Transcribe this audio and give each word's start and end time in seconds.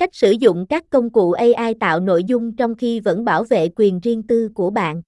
Cách 0.00 0.14
sử 0.14 0.30
dụng 0.30 0.66
các 0.68 0.90
công 0.90 1.10
cụ 1.10 1.32
AI 1.32 1.74
tạo 1.80 2.00
nội 2.00 2.24
dung 2.24 2.56
trong 2.56 2.74
khi 2.74 3.00
vẫn 3.00 3.24
bảo 3.24 3.44
vệ 3.44 3.68
quyền 3.76 4.00
riêng 4.00 4.22
tư 4.22 4.48
của 4.54 4.70
bạn. 4.70 5.02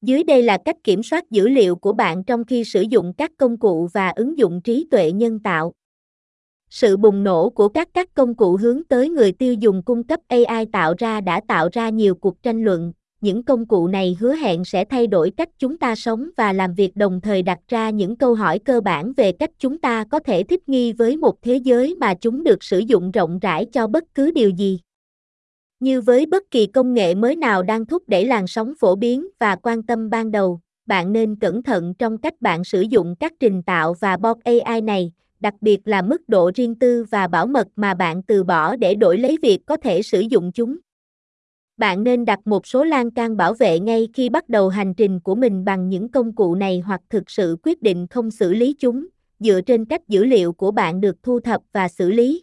Dưới 0.00 0.24
đây 0.24 0.42
là 0.42 0.58
cách 0.64 0.76
kiểm 0.84 1.02
soát 1.02 1.30
dữ 1.30 1.48
liệu 1.48 1.76
của 1.76 1.92
bạn 1.92 2.24
trong 2.24 2.44
khi 2.44 2.64
sử 2.64 2.80
dụng 2.80 3.12
các 3.12 3.30
công 3.36 3.56
cụ 3.56 3.88
và 3.92 4.08
ứng 4.08 4.38
dụng 4.38 4.60
trí 4.60 4.86
tuệ 4.90 5.12
nhân 5.12 5.38
tạo. 5.38 5.72
Sự 6.70 6.96
bùng 6.96 7.24
nổ 7.24 7.50
của 7.50 7.68
các 7.68 7.88
các 7.94 8.14
công 8.14 8.34
cụ 8.34 8.56
hướng 8.56 8.84
tới 8.84 9.08
người 9.08 9.32
tiêu 9.32 9.54
dùng 9.54 9.82
cung 9.82 10.04
cấp 10.04 10.20
AI 10.28 10.66
tạo 10.72 10.94
ra 10.98 11.20
đã 11.20 11.40
tạo 11.48 11.68
ra 11.72 11.88
nhiều 11.88 12.14
cuộc 12.14 12.42
tranh 12.42 12.64
luận. 12.64 12.92
Những 13.22 13.42
công 13.42 13.66
cụ 13.66 13.88
này 13.88 14.16
hứa 14.20 14.34
hẹn 14.34 14.64
sẽ 14.64 14.84
thay 14.84 15.06
đổi 15.06 15.30
cách 15.30 15.48
chúng 15.58 15.78
ta 15.78 15.94
sống 15.94 16.30
và 16.36 16.52
làm 16.52 16.74
việc 16.74 16.96
đồng 16.96 17.20
thời 17.20 17.42
đặt 17.42 17.58
ra 17.68 17.90
những 17.90 18.16
câu 18.16 18.34
hỏi 18.34 18.58
cơ 18.58 18.80
bản 18.80 19.12
về 19.12 19.32
cách 19.32 19.50
chúng 19.58 19.78
ta 19.78 20.04
có 20.04 20.18
thể 20.18 20.42
thích 20.42 20.68
nghi 20.68 20.92
với 20.92 21.16
một 21.16 21.42
thế 21.42 21.56
giới 21.56 21.96
mà 22.00 22.14
chúng 22.14 22.44
được 22.44 22.64
sử 22.64 22.78
dụng 22.78 23.10
rộng 23.10 23.38
rãi 23.38 23.66
cho 23.72 23.86
bất 23.86 24.04
cứ 24.14 24.30
điều 24.30 24.50
gì. 24.50 24.80
Như 25.80 26.00
với 26.00 26.26
bất 26.26 26.50
kỳ 26.50 26.66
công 26.66 26.94
nghệ 26.94 27.14
mới 27.14 27.36
nào 27.36 27.62
đang 27.62 27.86
thúc 27.86 28.02
đẩy 28.06 28.26
làn 28.26 28.46
sóng 28.46 28.72
phổ 28.80 28.96
biến 28.96 29.28
và 29.40 29.56
quan 29.56 29.82
tâm 29.82 30.10
ban 30.10 30.30
đầu, 30.30 30.60
bạn 30.86 31.12
nên 31.12 31.36
cẩn 31.36 31.62
thận 31.62 31.94
trong 31.98 32.18
cách 32.18 32.40
bạn 32.40 32.64
sử 32.64 32.80
dụng 32.80 33.14
các 33.20 33.32
trình 33.40 33.62
tạo 33.62 33.94
và 34.00 34.16
bot 34.16 34.36
AI 34.44 34.80
này, 34.80 35.12
đặc 35.40 35.54
biệt 35.60 35.80
là 35.84 36.02
mức 36.02 36.28
độ 36.28 36.50
riêng 36.54 36.74
tư 36.74 37.04
và 37.10 37.26
bảo 37.26 37.46
mật 37.46 37.68
mà 37.76 37.94
bạn 37.94 38.22
từ 38.22 38.44
bỏ 38.44 38.76
để 38.76 38.94
đổi 38.94 39.18
lấy 39.18 39.36
việc 39.42 39.66
có 39.66 39.76
thể 39.76 40.02
sử 40.02 40.20
dụng 40.20 40.52
chúng. 40.52 40.76
Bạn 41.76 42.04
nên 42.04 42.24
đặt 42.24 42.46
một 42.46 42.66
số 42.66 42.84
lan 42.84 43.10
can 43.10 43.36
bảo 43.36 43.54
vệ 43.54 43.80
ngay 43.80 44.08
khi 44.14 44.28
bắt 44.28 44.48
đầu 44.48 44.68
hành 44.68 44.94
trình 44.94 45.20
của 45.20 45.34
mình 45.34 45.64
bằng 45.64 45.88
những 45.88 46.08
công 46.08 46.34
cụ 46.34 46.54
này 46.54 46.80
hoặc 46.80 47.00
thực 47.10 47.30
sự 47.30 47.56
quyết 47.62 47.82
định 47.82 48.06
không 48.10 48.30
xử 48.30 48.52
lý 48.52 48.74
chúng, 48.78 49.06
dựa 49.38 49.60
trên 49.60 49.84
cách 49.84 50.08
dữ 50.08 50.24
liệu 50.24 50.52
của 50.52 50.70
bạn 50.70 51.00
được 51.00 51.16
thu 51.22 51.40
thập 51.40 51.60
và 51.72 51.88
xử 51.88 52.10
lý. 52.10 52.42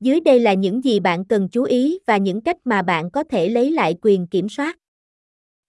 Dưới 0.00 0.20
đây 0.20 0.40
là 0.40 0.54
những 0.54 0.84
gì 0.84 1.00
bạn 1.00 1.24
cần 1.24 1.48
chú 1.48 1.62
ý 1.62 1.98
và 2.06 2.16
những 2.16 2.40
cách 2.40 2.56
mà 2.64 2.82
bạn 2.82 3.10
có 3.10 3.24
thể 3.24 3.48
lấy 3.48 3.70
lại 3.70 3.94
quyền 4.02 4.26
kiểm 4.26 4.48
soát. 4.48 4.78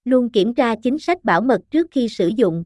Luôn 0.05 0.29
kiểm 0.29 0.53
tra 0.53 0.75
chính 0.75 0.99
sách 0.99 1.23
bảo 1.23 1.41
mật 1.41 1.61
trước 1.71 1.87
khi 1.91 2.09
sử 2.09 2.27
dụng. 2.27 2.63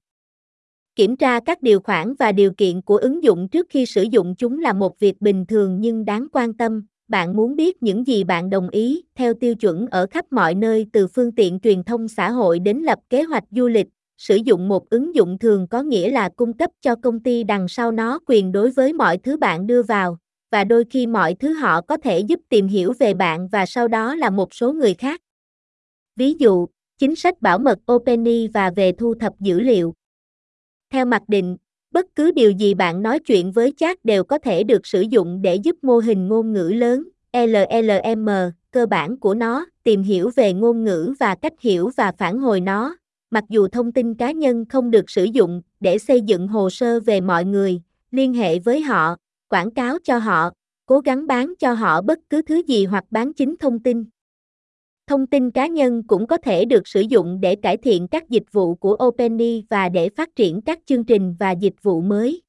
Kiểm 0.95 1.16
tra 1.16 1.39
các 1.39 1.61
điều 1.61 1.79
khoản 1.79 2.13
và 2.19 2.31
điều 2.31 2.52
kiện 2.52 2.81
của 2.81 2.97
ứng 2.97 3.23
dụng 3.23 3.47
trước 3.50 3.67
khi 3.69 3.85
sử 3.85 4.03
dụng 4.03 4.35
chúng 4.38 4.59
là 4.59 4.73
một 4.73 5.00
việc 5.00 5.22
bình 5.22 5.45
thường 5.45 5.81
nhưng 5.81 6.05
đáng 6.05 6.27
quan 6.31 6.53
tâm. 6.53 6.85
Bạn 7.08 7.36
muốn 7.36 7.55
biết 7.55 7.83
những 7.83 8.08
gì 8.08 8.23
bạn 8.23 8.50
đồng 8.50 8.69
ý 8.69 9.03
theo 9.16 9.33
tiêu 9.33 9.55
chuẩn 9.55 9.88
ở 9.88 10.08
khắp 10.11 10.25
mọi 10.31 10.55
nơi 10.55 10.86
từ 10.94 11.08
phương 11.08 11.31
tiện 11.31 11.59
truyền 11.59 11.83
thông 11.83 12.08
xã 12.08 12.31
hội 12.31 12.59
đến 12.59 12.77
lập 12.77 13.00
kế 13.09 13.23
hoạch 13.23 13.44
du 13.52 13.67
lịch. 13.67 13.88
Sử 14.17 14.36
dụng 14.36 14.67
một 14.67 14.89
ứng 14.89 15.16
dụng 15.16 15.39
thường 15.39 15.67
có 15.67 15.81
nghĩa 15.81 16.11
là 16.11 16.30
cung 16.30 16.53
cấp 16.53 16.69
cho 16.81 16.95
công 16.95 17.19
ty 17.19 17.44
đằng 17.44 17.67
sau 17.67 17.91
nó 17.91 18.19
quyền 18.28 18.52
đối 18.52 18.72
với 18.72 18.94
mọi 18.94 19.17
thứ 19.17 19.38
bạn 19.38 19.67
đưa 19.67 19.83
vào, 19.83 20.17
và 20.52 20.63
đôi 20.63 20.83
khi 20.89 21.08
mọi 21.08 21.35
thứ 21.35 21.53
họ 21.53 21.81
có 21.81 21.97
thể 21.97 22.19
giúp 22.19 22.39
tìm 22.50 22.67
hiểu 22.67 22.94
về 23.00 23.13
bạn 23.13 23.47
và 23.47 23.66
sau 23.66 23.88
đó 23.88 24.16
là 24.16 24.30
một 24.30 24.53
số 24.53 24.73
người 24.73 24.94
khác. 24.94 25.22
Ví 26.16 26.33
dụ, 26.33 26.67
chính 26.97 27.16
sách 27.16 27.41
bảo 27.41 27.59
mật 27.59 27.91
Openi 27.91 28.47
và 28.47 28.72
về 28.75 28.91
thu 28.91 29.13
thập 29.16 29.33
dữ 29.39 29.59
liệu. 29.59 29.94
Theo 30.94 31.05
mặc 31.05 31.22
định, 31.28 31.58
bất 31.91 32.05
cứ 32.16 32.31
điều 32.31 32.52
gì 32.52 32.73
bạn 32.73 33.02
nói 33.03 33.19
chuyện 33.19 33.52
với 33.52 33.73
chat 33.77 34.05
đều 34.05 34.23
có 34.23 34.38
thể 34.38 34.63
được 34.63 34.88
sử 34.88 35.02
dụng 35.02 35.41
để 35.41 35.55
giúp 35.55 35.75
mô 35.81 35.97
hình 35.97 36.27
ngôn 36.27 36.53
ngữ 36.53 36.69
lớn, 36.69 37.03
LLM, 37.33 38.29
cơ 38.71 38.85
bản 38.85 39.17
của 39.17 39.33
nó, 39.33 39.66
tìm 39.83 40.03
hiểu 40.03 40.31
về 40.35 40.53
ngôn 40.53 40.83
ngữ 40.83 41.13
và 41.19 41.35
cách 41.35 41.53
hiểu 41.59 41.89
và 41.97 42.11
phản 42.17 42.39
hồi 42.39 42.61
nó, 42.61 42.97
mặc 43.31 43.44
dù 43.49 43.67
thông 43.67 43.91
tin 43.91 44.16
cá 44.16 44.31
nhân 44.31 44.66
không 44.66 44.91
được 44.91 45.09
sử 45.09 45.23
dụng 45.23 45.61
để 45.79 45.97
xây 45.97 46.21
dựng 46.21 46.47
hồ 46.47 46.69
sơ 46.69 46.99
về 46.99 47.21
mọi 47.21 47.45
người, 47.45 47.81
liên 48.11 48.33
hệ 48.33 48.59
với 48.59 48.81
họ, 48.81 49.16
quảng 49.49 49.72
cáo 49.72 49.97
cho 50.03 50.17
họ, 50.17 50.49
cố 50.85 50.99
gắng 50.99 51.27
bán 51.27 51.53
cho 51.59 51.73
họ 51.73 52.01
bất 52.01 52.19
cứ 52.29 52.41
thứ 52.41 52.61
gì 52.67 52.85
hoặc 52.85 53.03
bán 53.11 53.33
chính 53.33 53.55
thông 53.59 53.79
tin. 53.79 54.05
Thông 55.08 55.27
tin 55.27 55.52
cá 55.52 55.67
nhân 55.67 56.03
cũng 56.08 56.27
có 56.27 56.38
thể 56.38 56.66
được 56.66 56.88
sử 56.88 57.02
dụng 57.02 57.41
để 57.41 57.55
cải 57.55 57.77
thiện 57.77 58.08
các 58.08 58.30
dịch 58.30 58.52
vụ 58.52 58.75
của 58.75 58.97
OpenAI 59.03 59.63
và 59.69 59.89
để 59.89 60.09
phát 60.09 60.35
triển 60.35 60.62
các 60.62 60.79
chương 60.85 61.03
trình 61.03 61.35
và 61.40 61.51
dịch 61.51 61.73
vụ 61.81 62.01
mới. 62.01 62.41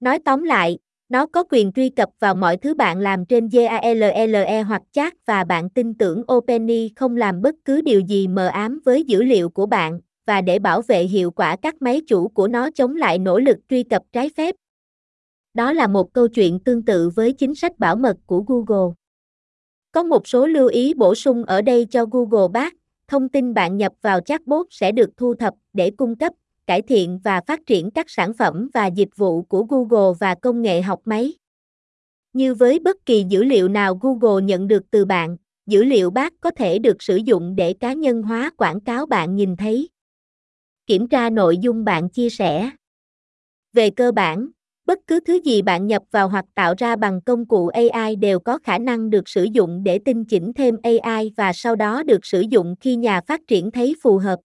Nói 0.00 0.18
tóm 0.18 0.42
lại, 0.42 0.78
nó 1.08 1.26
có 1.26 1.44
quyền 1.50 1.72
truy 1.72 1.88
cập 1.88 2.08
vào 2.20 2.34
mọi 2.34 2.56
thứ 2.56 2.74
bạn 2.74 2.98
làm 2.98 3.26
trên 3.26 3.48
GALLE 3.48 4.62
hoặc 4.62 4.82
chat 4.92 5.26
và 5.26 5.44
bạn 5.44 5.70
tin 5.70 5.94
tưởng 5.94 6.22
OpenAI 6.32 6.90
không 6.96 7.16
làm 7.16 7.42
bất 7.42 7.54
cứ 7.64 7.80
điều 7.80 8.00
gì 8.00 8.28
mờ 8.28 8.46
ám 8.46 8.80
với 8.84 9.04
dữ 9.04 9.22
liệu 9.22 9.48
của 9.48 9.66
bạn 9.66 10.00
và 10.26 10.40
để 10.40 10.58
bảo 10.58 10.82
vệ 10.82 11.04
hiệu 11.04 11.30
quả 11.30 11.56
các 11.56 11.82
máy 11.82 12.00
chủ 12.06 12.28
của 12.28 12.48
nó 12.48 12.70
chống 12.70 12.96
lại 12.96 13.18
nỗ 13.18 13.38
lực 13.38 13.58
truy 13.68 13.82
cập 13.82 14.02
trái 14.12 14.30
phép. 14.36 14.54
Đó 15.54 15.72
là 15.72 15.86
một 15.86 16.12
câu 16.12 16.28
chuyện 16.28 16.60
tương 16.60 16.84
tự 16.84 17.10
với 17.14 17.32
chính 17.32 17.54
sách 17.54 17.78
bảo 17.78 17.96
mật 17.96 18.16
của 18.26 18.44
Google. 18.46 18.94
Có 19.92 20.02
một 20.02 20.28
số 20.28 20.46
lưu 20.46 20.68
ý 20.68 20.94
bổ 20.94 21.14
sung 21.14 21.44
ở 21.44 21.62
đây 21.62 21.86
cho 21.90 22.06
Google 22.06 22.48
Bác, 22.52 22.74
thông 23.08 23.28
tin 23.28 23.54
bạn 23.54 23.76
nhập 23.76 23.92
vào 24.02 24.20
chatbot 24.20 24.66
sẽ 24.70 24.92
được 24.92 25.10
thu 25.16 25.34
thập 25.34 25.54
để 25.72 25.90
cung 25.90 26.16
cấp, 26.16 26.32
cải 26.66 26.82
thiện 26.82 27.18
và 27.24 27.40
phát 27.46 27.60
triển 27.66 27.90
các 27.90 28.10
sản 28.10 28.32
phẩm 28.38 28.68
và 28.74 28.86
dịch 28.86 29.16
vụ 29.16 29.42
của 29.42 29.62
Google 29.62 30.16
và 30.20 30.34
công 30.34 30.62
nghệ 30.62 30.82
học 30.82 31.00
máy. 31.04 31.34
Như 32.32 32.54
với 32.54 32.78
bất 32.78 32.96
kỳ 33.06 33.24
dữ 33.28 33.44
liệu 33.44 33.68
nào 33.68 33.98
Google 34.02 34.44
nhận 34.44 34.68
được 34.68 34.82
từ 34.90 35.04
bạn, 35.04 35.36
dữ 35.66 35.84
liệu 35.84 36.10
bác 36.10 36.32
có 36.40 36.50
thể 36.50 36.78
được 36.78 37.02
sử 37.02 37.16
dụng 37.16 37.56
để 37.56 37.72
cá 37.72 37.92
nhân 37.92 38.22
hóa 38.22 38.50
quảng 38.56 38.80
cáo 38.80 39.06
bạn 39.06 39.36
nhìn 39.36 39.56
thấy. 39.56 39.88
Kiểm 40.86 41.08
tra 41.08 41.30
nội 41.30 41.58
dung 41.58 41.84
bạn 41.84 42.08
chia 42.08 42.30
sẻ. 42.30 42.70
Về 43.72 43.90
cơ 43.90 44.12
bản, 44.12 44.48
Bất 44.88 44.98
cứ 45.06 45.20
thứ 45.20 45.40
gì 45.44 45.62
bạn 45.62 45.86
nhập 45.86 46.02
vào 46.10 46.28
hoặc 46.28 46.44
tạo 46.54 46.74
ra 46.78 46.96
bằng 46.96 47.20
công 47.20 47.46
cụ 47.46 47.68
AI 47.68 48.16
đều 48.16 48.40
có 48.40 48.58
khả 48.58 48.78
năng 48.78 49.10
được 49.10 49.28
sử 49.28 49.44
dụng 49.44 49.84
để 49.84 49.98
tinh 49.98 50.24
chỉnh 50.24 50.52
thêm 50.52 50.76
AI 50.82 51.32
và 51.36 51.52
sau 51.52 51.76
đó 51.76 52.02
được 52.02 52.26
sử 52.26 52.40
dụng 52.40 52.74
khi 52.80 52.96
nhà 52.96 53.20
phát 53.20 53.40
triển 53.46 53.70
thấy 53.70 53.94
phù 54.02 54.18
hợp. 54.18 54.38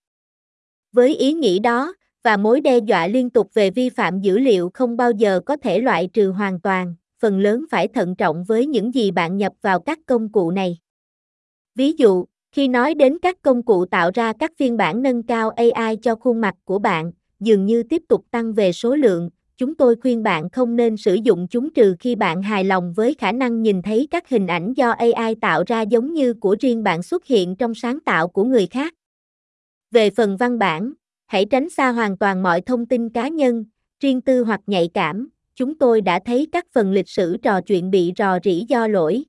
Với 0.91 1.15
ý 1.15 1.33
nghĩ 1.33 1.59
đó, 1.59 1.93
và 2.23 2.37
mối 2.37 2.61
đe 2.61 2.77
dọa 2.77 3.07
liên 3.07 3.29
tục 3.29 3.53
về 3.53 3.69
vi 3.69 3.89
phạm 3.89 4.21
dữ 4.21 4.39
liệu 4.39 4.69
không 4.73 4.97
bao 4.97 5.11
giờ 5.11 5.39
có 5.45 5.57
thể 5.57 5.79
loại 5.79 6.09
trừ 6.13 6.31
hoàn 6.31 6.59
toàn, 6.59 6.95
phần 7.21 7.39
lớn 7.39 7.65
phải 7.71 7.87
thận 7.87 8.15
trọng 8.15 8.43
với 8.43 8.65
những 8.65 8.93
gì 8.93 9.11
bạn 9.11 9.37
nhập 9.37 9.53
vào 9.61 9.79
các 9.79 9.99
công 10.05 10.31
cụ 10.31 10.51
này. 10.51 10.77
Ví 11.75 11.93
dụ, 11.97 12.25
khi 12.51 12.67
nói 12.67 12.93
đến 12.93 13.17
các 13.21 13.41
công 13.41 13.63
cụ 13.63 13.85
tạo 13.85 14.11
ra 14.13 14.33
các 14.39 14.51
phiên 14.57 14.77
bản 14.77 15.01
nâng 15.01 15.23
cao 15.23 15.49
AI 15.49 15.95
cho 16.01 16.15
khuôn 16.15 16.41
mặt 16.41 16.55
của 16.63 16.79
bạn, 16.79 17.11
dường 17.39 17.65
như 17.65 17.83
tiếp 17.83 18.01
tục 18.09 18.25
tăng 18.31 18.53
về 18.53 18.71
số 18.71 18.95
lượng, 18.95 19.29
chúng 19.57 19.75
tôi 19.75 19.95
khuyên 19.95 20.23
bạn 20.23 20.49
không 20.49 20.75
nên 20.75 20.97
sử 20.97 21.13
dụng 21.13 21.47
chúng 21.47 21.73
trừ 21.73 21.95
khi 21.99 22.15
bạn 22.15 22.41
hài 22.41 22.63
lòng 22.63 22.93
với 22.93 23.13
khả 23.13 23.31
năng 23.31 23.61
nhìn 23.61 23.81
thấy 23.81 24.07
các 24.11 24.29
hình 24.29 24.47
ảnh 24.47 24.73
do 24.73 24.91
AI 24.91 25.35
tạo 25.41 25.63
ra 25.67 25.81
giống 25.81 26.13
như 26.13 26.33
của 26.33 26.55
riêng 26.59 26.83
bạn 26.83 27.03
xuất 27.03 27.25
hiện 27.25 27.55
trong 27.55 27.75
sáng 27.75 27.99
tạo 27.99 28.27
của 28.27 28.43
người 28.43 28.67
khác. 28.67 28.93
Về 29.91 30.09
phần 30.09 30.37
văn 30.37 30.59
bản, 30.59 30.93
hãy 31.25 31.45
tránh 31.45 31.69
xa 31.69 31.91
hoàn 31.91 32.17
toàn 32.17 32.43
mọi 32.43 32.61
thông 32.61 32.85
tin 32.85 33.09
cá 33.09 33.27
nhân, 33.27 33.65
riêng 33.99 34.21
tư 34.21 34.43
hoặc 34.43 34.59
nhạy 34.67 34.89
cảm. 34.93 35.29
Chúng 35.55 35.77
tôi 35.77 36.01
đã 36.01 36.19
thấy 36.25 36.47
các 36.51 36.65
phần 36.73 36.91
lịch 36.91 37.09
sử 37.09 37.37
trò 37.37 37.61
chuyện 37.61 37.91
bị 37.91 38.13
rò 38.17 38.37
rỉ 38.43 38.65
do 38.67 38.87
lỗi. 38.87 39.23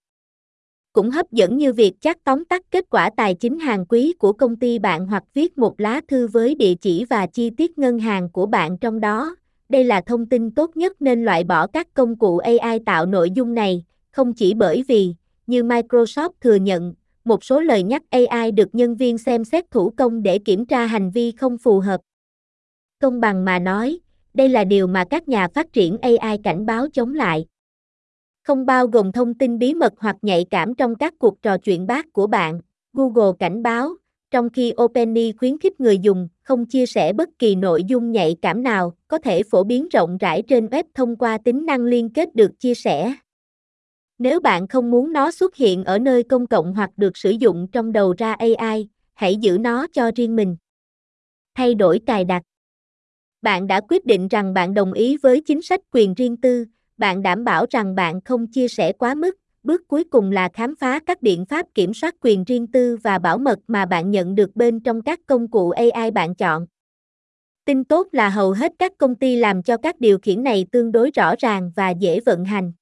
Cũng 0.93 1.11
hấp 1.11 1.33
dẫn 1.33 1.56
như 1.59 1.73
việc 1.73 1.95
chắc 2.01 2.25
tóm 2.25 2.45
tắt 2.45 2.62
kết 2.71 2.85
quả 2.91 3.11
tài 3.17 3.35
chính 3.35 3.59
hàng 3.59 3.87
quý 3.87 4.15
của 4.19 4.33
công 4.33 4.56
ty 4.56 4.79
bạn 4.79 5.06
hoặc 5.06 5.23
viết 5.35 5.59
một 5.59 5.81
lá 5.81 6.01
thư 6.09 6.29
với 6.29 6.55
địa 6.55 6.75
chỉ 6.75 7.05
và 7.11 7.27
chi 7.27 7.51
tiết 7.51 7.79
ngân 7.79 7.99
hàng 7.99 8.31
của 8.31 8.47
bạn 8.47 8.79
trong 8.79 9.01
đó, 9.01 9.37
đây 9.75 9.85
là 9.85 10.01
thông 10.01 10.27
tin 10.27 10.51
tốt 10.51 10.77
nhất 10.77 11.03
nên 11.03 11.25
loại 11.25 11.45
bỏ 11.45 11.67
các 11.67 11.95
công 11.95 12.19
cụ 12.19 12.39
AI 12.39 12.79
tạo 12.87 13.07
nội 13.07 13.31
dung 13.31 13.55
này, 13.55 13.85
không 14.11 14.33
chỉ 14.33 14.55
bởi 14.55 14.85
vì, 14.89 15.15
như 15.47 15.62
Microsoft 15.62 16.31
thừa 16.41 16.55
nhận, 16.55 16.95
một 17.25 17.45
số 17.45 17.61
lời 17.61 17.83
nhắc 17.83 18.03
AI 18.11 18.53
được 18.53 18.75
nhân 18.75 18.97
viên 18.97 19.19
xem 19.19 19.45
xét 19.45 19.71
thủ 19.71 19.91
công 19.97 20.23
để 20.23 20.39
kiểm 20.39 20.67
tra 20.67 20.87
hành 20.87 21.11
vi 21.11 21.33
không 21.33 21.59
phù 21.59 21.81
hợp. 21.81 22.01
Công 23.01 23.21
bằng 23.21 23.45
mà 23.45 23.59
nói, 23.59 23.99
đây 24.35 24.49
là 24.49 24.65
điều 24.65 24.87
mà 24.87 25.05
các 25.11 25.29
nhà 25.29 25.49
phát 25.49 25.73
triển 25.73 25.99
AI 26.03 26.39
cảnh 26.45 26.67
báo 26.67 26.87
chống 26.93 27.15
lại. 27.15 27.47
Không 28.43 28.67
bao 28.67 28.87
gồm 28.87 29.12
thông 29.12 29.35
tin 29.35 29.59
bí 29.59 29.75
mật 29.75 29.93
hoặc 29.99 30.17
nhạy 30.23 30.45
cảm 30.51 30.75
trong 30.75 30.94
các 30.94 31.15
cuộc 31.19 31.43
trò 31.43 31.59
chuyện 31.59 31.87
bác 31.87 32.12
của 32.12 32.27
bạn, 32.27 32.61
Google 32.93 33.32
cảnh 33.38 33.62
báo, 33.62 33.94
trong 34.34 34.50
khi 34.50 34.72
OpenAI 34.82 35.32
khuyến 35.32 35.58
khích 35.58 35.81
người 35.81 35.98
dùng 35.98 36.28
không 36.42 36.66
chia 36.66 36.86
sẻ 36.86 37.12
bất 37.12 37.28
kỳ 37.38 37.54
nội 37.54 37.84
dung 37.84 38.12
nhạy 38.12 38.36
cảm 38.42 38.62
nào, 38.62 38.92
có 39.08 39.19
thể 39.19 39.42
phổ 39.42 39.64
biến 39.64 39.88
rộng 39.88 40.19
rãi 40.19 40.42
trên 40.42 40.66
web 40.66 40.84
thông 40.94 41.16
qua 41.16 41.38
tính 41.38 41.66
năng 41.66 41.84
liên 41.84 42.10
kết 42.10 42.34
được 42.34 42.60
chia 42.60 42.75
sẻ. 42.75 43.14
Nếu 44.19 44.40
bạn 44.40 44.69
không 44.69 44.90
muốn 44.90 45.12
nó 45.12 45.31
xuất 45.31 45.56
hiện 45.56 45.84
ở 45.84 45.98
nơi 45.98 46.22
công 46.22 46.46
cộng 46.46 46.75
hoặc 46.75 46.90
được 46.96 47.16
sử 47.16 47.31
dụng 47.31 47.66
trong 47.72 47.92
đầu 47.92 48.14
ra 48.19 48.32
AI, 48.32 48.88
hãy 49.14 49.36
giữ 49.36 49.58
nó 49.60 49.86
cho 49.92 50.10
riêng 50.16 50.36
mình. 50.36 50.56
Thay 51.54 51.75
đổi 51.75 52.00
cài 52.06 52.25
đặt. 52.25 52.42
Bạn 53.42 53.66
đã 53.66 53.81
quyết 53.88 54.06
định 54.06 54.28
rằng 54.28 54.54
bạn 54.54 54.75
đồng 54.75 54.92
ý 54.92 55.16
với 55.16 55.40
chính 55.40 55.62
sách 55.62 55.81
quyền 55.92 56.14
riêng 56.14 56.36
tư, 56.36 56.64
bạn 56.96 57.22
đảm 57.22 57.44
bảo 57.44 57.66
rằng 57.70 57.94
bạn 57.94 58.20
không 58.20 58.46
chia 58.46 58.69
sẻ 58.69 58.92
quá 58.92 59.14
mức, 59.14 59.36
Bước 59.64 59.88
cuối 59.88 60.05
cùng 60.05 60.31
là 60.31 60.49
khám 60.52 60.76
phá 60.76 61.00
các 61.06 61.22
biện 61.22 61.44
pháp 61.44 61.66
kiểm 61.75 61.94
soát 61.94 62.14
quyền 62.20 62.44
riêng 62.44 62.66
tư 62.66 62.96
và 63.02 63.19
bảo 63.19 63.38
mật 63.38 63.58
mà 63.66 63.87
bạn 63.87 64.11
nhận 64.11 64.34
được 64.34 64.56
bên 64.56 64.81
trong 64.81 65.02
các 65.02 65.20
công 65.26 65.49
cụ 65.49 65.70
AI 65.70 66.11
bạn 66.11 66.34
chọn. 66.34 66.66
Tin 67.64 67.84
tốt 67.84 68.08
là 68.12 68.28
hầu 68.28 68.52
hết 68.52 68.72
các 68.78 68.93
công 68.99 69.14
ty 69.14 69.37
làm 69.37 69.62
cho 69.62 69.76
các 69.76 70.00
điều 70.00 70.19
khiển 70.19 70.43
này 70.43 70.66
tương 70.72 70.93
đối 70.93 71.11
rõ 71.11 71.34
ràng 71.38 71.72
và 71.76 71.90
dễ 71.90 72.20
vận 72.20 72.44
hành. 72.44 72.72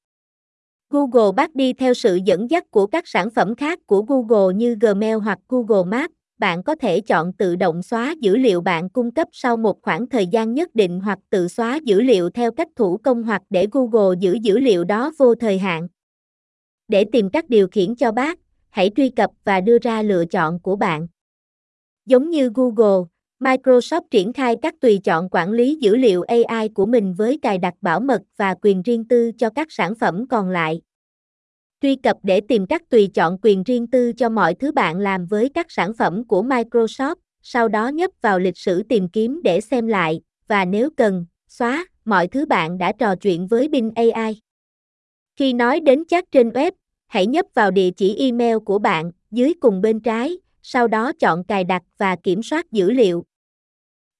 Google 0.90 1.32
bắt 1.36 1.54
đi 1.54 1.72
theo 1.72 1.94
sự 1.94 2.18
dẫn 2.24 2.50
dắt 2.50 2.70
của 2.70 2.86
các 2.86 3.08
sản 3.08 3.30
phẩm 3.30 3.54
khác 3.54 3.78
của 3.86 4.02
Google 4.02 4.54
như 4.54 4.76
Gmail 4.80 5.16
hoặc 5.16 5.38
Google 5.48 5.84
Maps, 5.98 6.14
bạn 6.38 6.62
có 6.62 6.74
thể 6.74 7.00
chọn 7.00 7.32
tự 7.32 7.56
động 7.56 7.82
xóa 7.82 8.14
dữ 8.20 8.36
liệu 8.36 8.60
bạn 8.60 8.88
cung 8.88 9.10
cấp 9.10 9.28
sau 9.32 9.56
một 9.56 9.82
khoảng 9.82 10.08
thời 10.08 10.26
gian 10.26 10.54
nhất 10.54 10.74
định 10.74 11.00
hoặc 11.00 11.18
tự 11.30 11.48
xóa 11.48 11.78
dữ 11.84 12.00
liệu 12.00 12.30
theo 12.30 12.52
cách 12.52 12.68
thủ 12.76 12.96
công 12.96 13.22
hoặc 13.22 13.42
để 13.50 13.66
Google 13.72 14.16
giữ 14.20 14.36
dữ 14.42 14.58
liệu 14.58 14.84
đó 14.84 15.12
vô 15.18 15.34
thời 15.34 15.58
hạn. 15.58 15.88
Để 16.92 17.04
tìm 17.12 17.30
các 17.30 17.48
điều 17.48 17.68
khiển 17.68 17.96
cho 17.96 18.12
bác, 18.12 18.38
hãy 18.70 18.90
truy 18.96 19.08
cập 19.08 19.30
và 19.44 19.60
đưa 19.60 19.78
ra 19.78 20.02
lựa 20.02 20.24
chọn 20.24 20.60
của 20.60 20.76
bạn. 20.76 21.06
Giống 22.06 22.30
như 22.30 22.50
Google, 22.54 23.08
Microsoft 23.40 24.02
triển 24.10 24.32
khai 24.32 24.56
các 24.62 24.74
tùy 24.80 25.00
chọn 25.04 25.28
quản 25.30 25.52
lý 25.52 25.76
dữ 25.80 25.96
liệu 25.96 26.22
AI 26.22 26.68
của 26.68 26.86
mình 26.86 27.14
với 27.14 27.38
cài 27.42 27.58
đặt 27.58 27.74
bảo 27.80 28.00
mật 28.00 28.22
và 28.36 28.54
quyền 28.62 28.82
riêng 28.82 29.04
tư 29.08 29.32
cho 29.38 29.50
các 29.50 29.66
sản 29.70 29.94
phẩm 29.94 30.26
còn 30.28 30.50
lại. 30.50 30.80
Truy 31.80 31.96
cập 31.96 32.16
để 32.22 32.40
tìm 32.40 32.66
các 32.66 32.82
tùy 32.90 33.10
chọn 33.14 33.38
quyền 33.42 33.62
riêng 33.62 33.86
tư 33.86 34.12
cho 34.12 34.28
mọi 34.28 34.54
thứ 34.54 34.72
bạn 34.72 34.98
làm 34.98 35.26
với 35.26 35.48
các 35.48 35.66
sản 35.68 35.92
phẩm 35.98 36.24
của 36.24 36.42
Microsoft, 36.42 37.16
sau 37.42 37.68
đó 37.68 37.88
nhấp 37.88 38.10
vào 38.20 38.38
lịch 38.38 38.58
sử 38.58 38.82
tìm 38.82 39.08
kiếm 39.08 39.40
để 39.44 39.60
xem 39.60 39.86
lại, 39.86 40.20
và 40.48 40.64
nếu 40.64 40.90
cần, 40.96 41.26
xóa 41.48 41.86
mọi 42.04 42.28
thứ 42.28 42.46
bạn 42.46 42.78
đã 42.78 42.92
trò 42.98 43.16
chuyện 43.16 43.46
với 43.46 43.68
Bing 43.68 43.90
AI. 43.94 44.40
Khi 45.36 45.52
nói 45.52 45.80
đến 45.80 46.04
chat 46.08 46.24
trên 46.32 46.48
web, 46.48 46.72
hãy 47.12 47.26
nhấp 47.26 47.46
vào 47.54 47.70
địa 47.70 47.90
chỉ 47.90 48.16
email 48.16 48.56
của 48.58 48.78
bạn 48.78 49.10
dưới 49.30 49.54
cùng 49.60 49.80
bên 49.80 50.00
trái, 50.00 50.38
sau 50.62 50.88
đó 50.88 51.12
chọn 51.12 51.44
cài 51.44 51.64
đặt 51.64 51.82
và 51.98 52.16
kiểm 52.16 52.42
soát 52.42 52.72
dữ 52.72 52.90
liệu. 52.90 53.24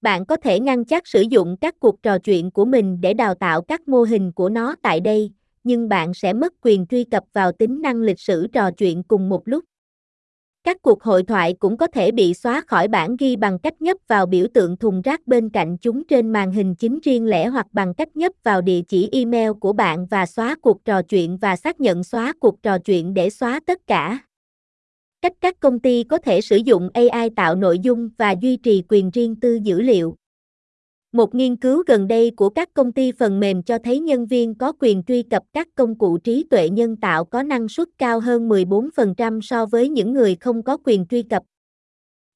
Bạn 0.01 0.25
có 0.25 0.35
thể 0.35 0.59
ngăn 0.59 0.85
chắc 0.85 1.07
sử 1.07 1.21
dụng 1.21 1.57
các 1.61 1.79
cuộc 1.79 2.03
trò 2.03 2.17
chuyện 2.19 2.51
của 2.51 2.65
mình 2.65 3.01
để 3.01 3.13
đào 3.13 3.35
tạo 3.35 3.61
các 3.61 3.87
mô 3.87 4.03
hình 4.03 4.31
của 4.31 4.49
nó 4.49 4.75
tại 4.81 4.99
đây, 4.99 5.31
nhưng 5.63 5.89
bạn 5.89 6.13
sẽ 6.13 6.33
mất 6.33 6.53
quyền 6.61 6.87
truy 6.87 7.03
cập 7.03 7.23
vào 7.33 7.51
tính 7.51 7.81
năng 7.81 8.01
lịch 8.01 8.19
sử 8.19 8.47
trò 8.47 8.71
chuyện 8.71 9.03
cùng 9.03 9.29
một 9.29 9.41
lúc. 9.45 9.63
Các 10.63 10.81
cuộc 10.81 11.03
hội 11.03 11.23
thoại 11.23 11.53
cũng 11.59 11.77
có 11.77 11.87
thể 11.87 12.11
bị 12.11 12.33
xóa 12.33 12.61
khỏi 12.67 12.87
bản 12.87 13.15
ghi 13.19 13.35
bằng 13.35 13.59
cách 13.59 13.81
nhấp 13.81 13.97
vào 14.07 14.25
biểu 14.25 14.45
tượng 14.53 14.77
thùng 14.77 15.01
rác 15.01 15.27
bên 15.27 15.49
cạnh 15.49 15.77
chúng 15.77 16.07
trên 16.07 16.31
màn 16.31 16.51
hình 16.51 16.75
chính 16.75 16.99
riêng 17.03 17.25
lẻ 17.25 17.47
hoặc 17.47 17.67
bằng 17.71 17.93
cách 17.93 18.15
nhấp 18.15 18.31
vào 18.43 18.61
địa 18.61 18.81
chỉ 18.87 19.09
email 19.11 19.51
của 19.59 19.73
bạn 19.73 20.05
và 20.05 20.25
xóa 20.25 20.55
cuộc 20.61 20.85
trò 20.85 21.01
chuyện 21.01 21.37
và 21.37 21.55
xác 21.55 21.79
nhận 21.79 22.03
xóa 22.03 22.33
cuộc 22.39 22.63
trò 22.63 22.77
chuyện 22.77 23.13
để 23.13 23.29
xóa 23.29 23.59
tất 23.65 23.87
cả. 23.87 24.19
Cách 25.21 25.33
các 25.41 25.59
công 25.59 25.79
ty 25.79 26.03
có 26.03 26.17
thể 26.17 26.41
sử 26.41 26.55
dụng 26.55 26.89
AI 26.93 27.29
tạo 27.35 27.55
nội 27.55 27.79
dung 27.79 28.09
và 28.17 28.31
duy 28.41 28.57
trì 28.57 28.83
quyền 28.89 29.09
riêng 29.11 29.35
tư 29.35 29.59
dữ 29.63 29.81
liệu. 29.81 30.15
Một 31.13 31.35
nghiên 31.35 31.55
cứu 31.55 31.83
gần 31.87 32.07
đây 32.07 32.31
của 32.35 32.49
các 32.49 32.73
công 32.73 32.91
ty 32.91 33.11
phần 33.11 33.39
mềm 33.39 33.63
cho 33.63 33.77
thấy 33.83 33.99
nhân 33.99 34.25
viên 34.25 34.55
có 34.55 34.73
quyền 34.79 35.03
truy 35.03 35.23
cập 35.23 35.43
các 35.53 35.67
công 35.75 35.97
cụ 35.97 36.17
trí 36.17 36.45
tuệ 36.49 36.69
nhân 36.69 36.97
tạo 36.97 37.25
có 37.25 37.43
năng 37.43 37.67
suất 37.67 37.87
cao 37.97 38.19
hơn 38.19 38.49
14% 38.49 39.41
so 39.41 39.65
với 39.65 39.89
những 39.89 40.13
người 40.13 40.35
không 40.35 40.63
có 40.63 40.77
quyền 40.85 41.05
truy 41.05 41.23
cập. 41.23 41.43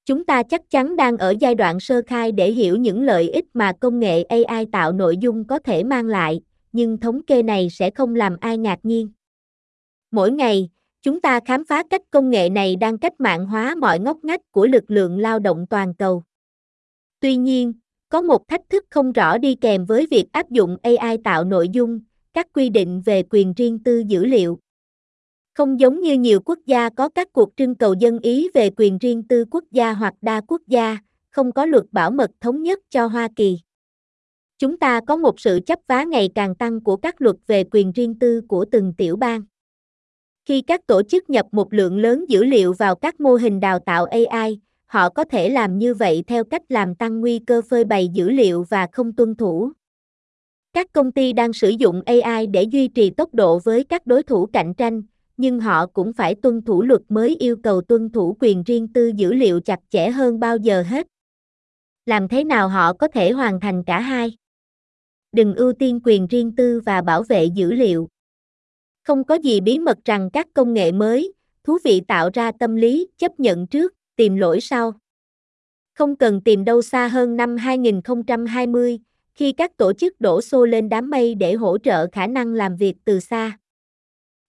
Chúng 0.05 0.25
ta 0.25 0.43
chắc 0.43 0.69
chắn 0.69 0.95
đang 0.95 1.17
ở 1.17 1.33
giai 1.39 1.55
đoạn 1.55 1.79
sơ 1.79 2.01
khai 2.07 2.31
để 2.31 2.51
hiểu 2.51 2.75
những 2.75 3.01
lợi 3.01 3.29
ích 3.29 3.45
mà 3.53 3.71
công 3.79 3.99
nghệ 3.99 4.23
AI 4.23 4.65
tạo 4.71 4.91
nội 4.91 5.17
dung 5.17 5.47
có 5.47 5.59
thể 5.59 5.83
mang 5.83 6.05
lại, 6.05 6.41
nhưng 6.71 6.97
thống 6.97 7.25
kê 7.25 7.43
này 7.43 7.69
sẽ 7.69 7.89
không 7.89 8.15
làm 8.15 8.37
ai 8.41 8.57
ngạc 8.57 8.79
nhiên. 8.83 9.09
Mỗi 10.11 10.31
ngày, 10.31 10.69
chúng 11.01 11.21
ta 11.21 11.39
khám 11.45 11.65
phá 11.65 11.83
cách 11.89 12.01
công 12.11 12.29
nghệ 12.29 12.49
này 12.49 12.75
đang 12.75 12.97
cách 12.97 13.19
mạng 13.19 13.45
hóa 13.45 13.75
mọi 13.75 13.99
ngóc 13.99 14.17
ngách 14.23 14.51
của 14.51 14.67
lực 14.67 14.91
lượng 14.91 15.19
lao 15.19 15.39
động 15.39 15.65
toàn 15.69 15.93
cầu. 15.93 16.23
Tuy 17.19 17.35
nhiên, 17.35 17.73
có 18.09 18.21
một 18.21 18.47
thách 18.47 18.69
thức 18.69 18.85
không 18.89 19.11
rõ 19.11 19.37
đi 19.37 19.55
kèm 19.55 19.85
với 19.85 20.07
việc 20.11 20.25
áp 20.31 20.49
dụng 20.49 20.77
AI 20.83 21.17
tạo 21.23 21.43
nội 21.43 21.69
dung, 21.69 21.99
các 22.33 22.47
quy 22.53 22.69
định 22.69 23.01
về 23.05 23.23
quyền 23.29 23.53
riêng 23.53 23.79
tư 23.83 24.03
dữ 24.07 24.25
liệu. 24.25 24.59
Không 25.53 25.79
giống 25.79 26.01
như 26.01 26.13
nhiều 26.13 26.39
quốc 26.45 26.59
gia 26.65 26.89
có 26.89 27.09
các 27.09 27.33
cuộc 27.33 27.49
trưng 27.57 27.75
cầu 27.75 27.93
dân 27.93 28.19
ý 28.19 28.49
về 28.53 28.69
quyền 28.77 28.97
riêng 28.97 29.23
tư 29.23 29.45
quốc 29.51 29.63
gia 29.71 29.93
hoặc 29.93 30.13
đa 30.21 30.41
quốc 30.47 30.61
gia, 30.67 30.97
không 31.31 31.51
có 31.51 31.65
luật 31.65 31.83
bảo 31.91 32.11
mật 32.11 32.31
thống 32.41 32.63
nhất 32.63 32.79
cho 32.89 33.07
Hoa 33.07 33.27
Kỳ. 33.35 33.59
Chúng 34.57 34.77
ta 34.77 35.01
có 35.07 35.15
một 35.15 35.39
sự 35.39 35.59
chấp 35.65 35.79
vá 35.87 36.03
ngày 36.03 36.29
càng 36.35 36.55
tăng 36.55 36.83
của 36.83 36.97
các 36.97 37.21
luật 37.21 37.35
về 37.47 37.63
quyền 37.71 37.91
riêng 37.91 38.19
tư 38.19 38.41
của 38.47 38.65
từng 38.71 38.93
tiểu 38.97 39.15
bang. 39.15 39.41
Khi 40.45 40.61
các 40.61 40.87
tổ 40.87 41.01
chức 41.03 41.29
nhập 41.29 41.45
một 41.51 41.73
lượng 41.73 41.97
lớn 41.97 42.25
dữ 42.29 42.43
liệu 42.43 42.73
vào 42.73 42.95
các 42.95 43.19
mô 43.19 43.35
hình 43.35 43.59
đào 43.59 43.79
tạo 43.79 44.05
AI, 44.05 44.59
họ 44.87 45.09
có 45.09 45.23
thể 45.23 45.49
làm 45.49 45.77
như 45.77 45.93
vậy 45.93 46.23
theo 46.27 46.43
cách 46.43 46.61
làm 46.69 46.95
tăng 46.95 47.21
nguy 47.21 47.39
cơ 47.39 47.61
phơi 47.69 47.83
bày 47.83 48.07
dữ 48.07 48.29
liệu 48.29 48.65
và 48.69 48.87
không 48.91 49.13
tuân 49.13 49.35
thủ. 49.35 49.71
Các 50.73 50.93
công 50.93 51.11
ty 51.11 51.33
đang 51.33 51.53
sử 51.53 51.69
dụng 51.69 52.01
AI 52.05 52.47
để 52.47 52.63
duy 52.63 52.87
trì 52.87 53.09
tốc 53.09 53.33
độ 53.33 53.59
với 53.59 53.83
các 53.83 54.05
đối 54.05 54.23
thủ 54.23 54.45
cạnh 54.45 54.73
tranh, 54.73 55.01
nhưng 55.37 55.59
họ 55.59 55.85
cũng 55.87 56.13
phải 56.13 56.35
tuân 56.35 56.61
thủ 56.61 56.81
luật 56.81 57.01
mới 57.09 57.35
yêu 57.35 57.55
cầu 57.63 57.81
tuân 57.81 58.09
thủ 58.09 58.37
quyền 58.39 58.63
riêng 58.63 58.87
tư 58.87 59.11
dữ 59.15 59.33
liệu 59.33 59.59
chặt 59.59 59.79
chẽ 59.89 60.09
hơn 60.09 60.39
bao 60.39 60.57
giờ 60.57 60.83
hết. 60.87 61.07
Làm 62.05 62.27
thế 62.27 62.43
nào 62.43 62.69
họ 62.69 62.93
có 62.93 63.07
thể 63.07 63.31
hoàn 63.31 63.59
thành 63.59 63.83
cả 63.83 63.99
hai? 63.99 64.37
Đừng 65.31 65.55
ưu 65.55 65.73
tiên 65.73 65.99
quyền 66.03 66.27
riêng 66.27 66.55
tư 66.55 66.81
và 66.85 67.01
bảo 67.01 67.23
vệ 67.23 67.45
dữ 67.45 67.71
liệu. 67.71 68.07
Không 69.03 69.23
có 69.23 69.35
gì 69.35 69.61
bí 69.61 69.79
mật 69.79 69.97
rằng 70.05 70.29
các 70.33 70.47
công 70.53 70.73
nghệ 70.73 70.91
mới, 70.91 71.33
thú 71.63 71.77
vị 71.83 72.01
tạo 72.07 72.29
ra 72.33 72.51
tâm 72.59 72.75
lý 72.75 73.07
chấp 73.17 73.39
nhận 73.39 73.67
trước, 73.67 73.93
tìm 74.17 74.35
lỗi 74.35 74.61
sao 74.61 74.93
Không 75.93 76.15
cần 76.15 76.41
tìm 76.41 76.65
đâu 76.65 76.81
xa 76.81 77.07
hơn 77.07 77.35
năm 77.35 77.57
2020, 77.57 78.99
khi 79.35 79.51
các 79.51 79.77
tổ 79.77 79.93
chức 79.93 80.21
đổ 80.21 80.41
xô 80.41 80.65
lên 80.65 80.89
đám 80.89 81.09
mây 81.09 81.35
để 81.35 81.53
hỗ 81.53 81.77
trợ 81.77 82.07
khả 82.11 82.27
năng 82.27 82.53
làm 82.53 82.75
việc 82.75 82.95
từ 83.05 83.19
xa. 83.19 83.57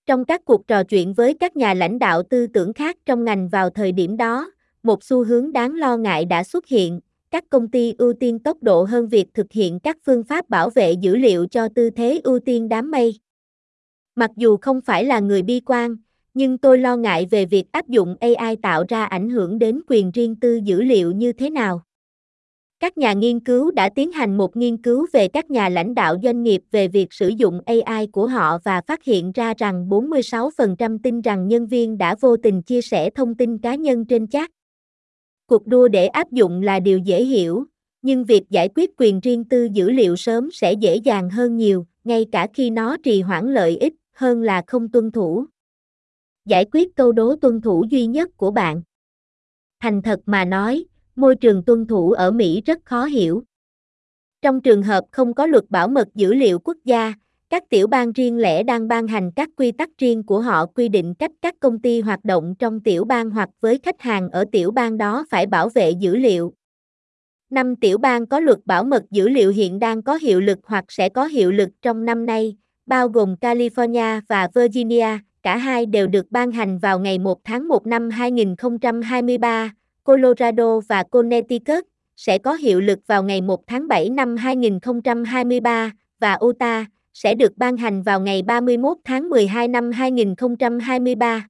Trong 0.06 0.24
các 0.24 0.44
cuộc 0.44 0.66
trò 0.66 0.84
chuyện 0.84 1.14
với 1.14 1.34
các 1.34 1.56
nhà 1.56 1.74
lãnh 1.74 1.98
đạo 1.98 2.22
tư 2.22 2.46
tưởng 2.46 2.72
khác 2.72 2.96
trong 3.06 3.24
ngành 3.24 3.48
vào 3.48 3.70
thời 3.70 3.92
điểm 3.92 4.16
đó, 4.16 4.50
một 4.82 5.04
xu 5.04 5.24
hướng 5.24 5.52
đáng 5.52 5.74
lo 5.74 5.96
ngại 5.96 6.24
đã 6.24 6.44
xuất 6.44 6.66
hiện, 6.66 7.00
các 7.30 7.44
công 7.50 7.70
ty 7.70 7.94
ưu 7.98 8.12
tiên 8.12 8.38
tốc 8.38 8.56
độ 8.62 8.84
hơn 8.84 9.08
việc 9.08 9.26
thực 9.34 9.52
hiện 9.52 9.80
các 9.80 9.96
phương 10.06 10.24
pháp 10.24 10.48
bảo 10.48 10.70
vệ 10.70 10.92
dữ 10.92 11.16
liệu 11.16 11.46
cho 11.46 11.68
tư 11.68 11.90
thế 11.90 12.20
ưu 12.24 12.38
tiên 12.38 12.68
đám 12.68 12.90
mây. 12.90 13.20
Mặc 14.14 14.30
dù 14.36 14.56
không 14.56 14.80
phải 14.80 15.04
là 15.04 15.20
người 15.20 15.42
bi 15.42 15.60
quan, 15.66 15.96
nhưng 16.38 16.58
tôi 16.58 16.78
lo 16.78 16.96
ngại 16.96 17.26
về 17.30 17.44
việc 17.44 17.72
áp 17.72 17.88
dụng 17.88 18.16
AI 18.20 18.56
tạo 18.56 18.84
ra 18.88 19.04
ảnh 19.04 19.30
hưởng 19.30 19.58
đến 19.58 19.80
quyền 19.88 20.10
riêng 20.10 20.36
tư 20.36 20.60
dữ 20.64 20.82
liệu 20.82 21.12
như 21.12 21.32
thế 21.32 21.50
nào. 21.50 21.82
Các 22.80 22.98
nhà 22.98 23.12
nghiên 23.12 23.40
cứu 23.40 23.70
đã 23.70 23.88
tiến 23.88 24.12
hành 24.12 24.36
một 24.36 24.56
nghiên 24.56 24.76
cứu 24.76 25.06
về 25.12 25.28
các 25.28 25.50
nhà 25.50 25.68
lãnh 25.68 25.94
đạo 25.94 26.16
doanh 26.22 26.42
nghiệp 26.42 26.62
về 26.70 26.88
việc 26.88 27.12
sử 27.12 27.28
dụng 27.28 27.60
AI 27.66 28.06
của 28.06 28.26
họ 28.26 28.58
và 28.64 28.80
phát 28.86 29.04
hiện 29.04 29.32
ra 29.32 29.54
rằng 29.58 29.88
46% 29.88 30.98
tin 31.02 31.20
rằng 31.20 31.48
nhân 31.48 31.66
viên 31.66 31.98
đã 31.98 32.14
vô 32.20 32.36
tình 32.36 32.62
chia 32.62 32.82
sẻ 32.82 33.10
thông 33.10 33.34
tin 33.34 33.58
cá 33.58 33.74
nhân 33.74 34.04
trên 34.04 34.26
chat. 34.26 34.50
Cuộc 35.46 35.66
đua 35.66 35.88
để 35.88 36.06
áp 36.06 36.30
dụng 36.30 36.62
là 36.62 36.80
điều 36.80 36.98
dễ 36.98 37.24
hiểu, 37.24 37.64
nhưng 38.02 38.24
việc 38.24 38.50
giải 38.50 38.68
quyết 38.74 38.90
quyền 38.96 39.20
riêng 39.20 39.44
tư 39.44 39.68
dữ 39.72 39.90
liệu 39.90 40.16
sớm 40.16 40.50
sẽ 40.52 40.72
dễ 40.72 40.96
dàng 40.96 41.30
hơn 41.30 41.56
nhiều, 41.56 41.86
ngay 42.04 42.26
cả 42.32 42.46
khi 42.54 42.70
nó 42.70 42.96
trì 43.02 43.20
hoãn 43.20 43.54
lợi 43.54 43.76
ích 43.76 43.94
hơn 44.12 44.42
là 44.42 44.62
không 44.66 44.88
tuân 44.88 45.10
thủ 45.10 45.46
giải 46.48 46.64
quyết 46.72 46.96
câu 46.96 47.12
đố 47.12 47.36
tuân 47.36 47.60
thủ 47.60 47.84
duy 47.90 48.06
nhất 48.06 48.36
của 48.36 48.50
bạn. 48.50 48.82
Thành 49.80 50.02
thật 50.02 50.20
mà 50.26 50.44
nói, 50.44 50.84
môi 51.16 51.36
trường 51.36 51.64
tuân 51.64 51.86
thủ 51.86 52.12
ở 52.12 52.30
Mỹ 52.30 52.62
rất 52.66 52.78
khó 52.84 53.04
hiểu. 53.04 53.42
Trong 54.42 54.60
trường 54.60 54.82
hợp 54.82 55.04
không 55.10 55.34
có 55.34 55.46
luật 55.46 55.64
bảo 55.70 55.88
mật 55.88 56.08
dữ 56.14 56.34
liệu 56.34 56.58
quốc 56.58 56.76
gia, 56.84 57.12
các 57.50 57.64
tiểu 57.68 57.86
bang 57.86 58.12
riêng 58.12 58.38
lẻ 58.38 58.62
đang 58.62 58.88
ban 58.88 59.06
hành 59.06 59.30
các 59.36 59.48
quy 59.56 59.72
tắc 59.72 59.88
riêng 59.98 60.22
của 60.22 60.40
họ 60.40 60.66
quy 60.66 60.88
định 60.88 61.14
cách 61.14 61.30
các 61.42 61.54
công 61.60 61.78
ty 61.78 62.00
hoạt 62.00 62.24
động 62.24 62.54
trong 62.58 62.80
tiểu 62.80 63.04
bang 63.04 63.30
hoặc 63.30 63.48
với 63.60 63.78
khách 63.82 64.00
hàng 64.00 64.30
ở 64.30 64.44
tiểu 64.52 64.70
bang 64.70 64.98
đó 64.98 65.26
phải 65.30 65.46
bảo 65.46 65.68
vệ 65.68 65.90
dữ 65.90 66.16
liệu. 66.16 66.52
Năm 67.50 67.76
tiểu 67.76 67.98
bang 67.98 68.26
có 68.26 68.40
luật 68.40 68.58
bảo 68.64 68.84
mật 68.84 69.02
dữ 69.10 69.28
liệu 69.28 69.50
hiện 69.50 69.78
đang 69.78 70.02
có 70.02 70.14
hiệu 70.14 70.40
lực 70.40 70.58
hoặc 70.64 70.84
sẽ 70.88 71.08
có 71.08 71.24
hiệu 71.24 71.52
lực 71.52 71.68
trong 71.82 72.04
năm 72.04 72.26
nay, 72.26 72.56
bao 72.86 73.08
gồm 73.08 73.34
California 73.40 74.20
và 74.28 74.48
Virginia, 74.54 75.18
cả 75.42 75.56
hai 75.56 75.86
đều 75.86 76.06
được 76.06 76.30
ban 76.30 76.50
hành 76.50 76.78
vào 76.78 76.98
ngày 76.98 77.18
1 77.18 77.44
tháng 77.44 77.68
1 77.68 77.86
năm 77.86 78.10
2023, 78.10 79.70
Colorado 80.04 80.80
và 80.88 81.02
Connecticut 81.02 81.84
sẽ 82.16 82.38
có 82.38 82.54
hiệu 82.54 82.80
lực 82.80 82.98
vào 83.06 83.22
ngày 83.22 83.40
1 83.40 83.66
tháng 83.66 83.88
7 83.88 84.10
năm 84.10 84.36
2023 84.36 85.90
và 86.20 86.38
Utah 86.44 86.86
sẽ 87.14 87.34
được 87.34 87.56
ban 87.56 87.76
hành 87.76 88.02
vào 88.02 88.20
ngày 88.20 88.42
31 88.42 88.96
tháng 89.04 89.28
12 89.28 89.68
năm 89.68 89.90
2023. 89.92 91.48